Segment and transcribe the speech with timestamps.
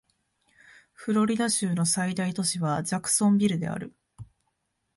[0.93, 3.93] フロリダ州の最大都市はジャクソンビルである